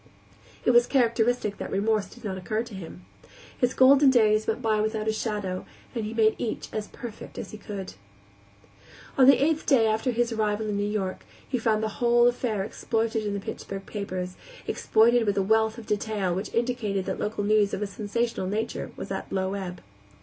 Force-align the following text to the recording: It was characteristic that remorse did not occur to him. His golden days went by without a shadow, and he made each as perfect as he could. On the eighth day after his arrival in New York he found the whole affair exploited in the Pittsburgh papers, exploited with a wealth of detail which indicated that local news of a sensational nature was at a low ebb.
It 0.65 0.71
was 0.71 0.87
characteristic 0.87 1.59
that 1.59 1.69
remorse 1.69 2.07
did 2.09 2.23
not 2.23 2.35
occur 2.35 2.63
to 2.63 2.73
him. 2.73 3.05
His 3.55 3.75
golden 3.75 4.09
days 4.09 4.47
went 4.47 4.59
by 4.59 4.81
without 4.81 5.07
a 5.07 5.13
shadow, 5.13 5.63
and 5.93 6.03
he 6.05 6.11
made 6.15 6.33
each 6.39 6.69
as 6.73 6.87
perfect 6.87 7.37
as 7.37 7.51
he 7.51 7.59
could. 7.59 7.93
On 9.15 9.27
the 9.27 9.37
eighth 9.37 9.67
day 9.67 9.85
after 9.85 10.09
his 10.09 10.31
arrival 10.31 10.67
in 10.69 10.75
New 10.75 10.89
York 10.89 11.23
he 11.47 11.59
found 11.59 11.83
the 11.83 11.89
whole 11.99 12.27
affair 12.27 12.63
exploited 12.63 13.27
in 13.27 13.35
the 13.35 13.39
Pittsburgh 13.39 13.85
papers, 13.85 14.35
exploited 14.65 15.27
with 15.27 15.37
a 15.37 15.43
wealth 15.43 15.77
of 15.77 15.85
detail 15.85 16.33
which 16.33 16.51
indicated 16.51 17.05
that 17.05 17.19
local 17.19 17.43
news 17.43 17.71
of 17.71 17.83
a 17.83 17.85
sensational 17.85 18.47
nature 18.47 18.89
was 18.97 19.11
at 19.11 19.29
a 19.31 19.35
low 19.35 19.53
ebb. 19.53 19.81